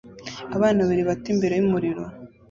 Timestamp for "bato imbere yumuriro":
1.09-2.03